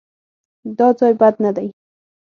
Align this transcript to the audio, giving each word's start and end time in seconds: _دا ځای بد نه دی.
_دا 0.77 0.87
ځای 0.99 1.13
بد 1.21 1.35
نه 1.43 1.51
دی. 1.55 1.67